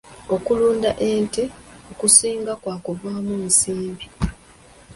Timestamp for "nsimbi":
3.47-4.05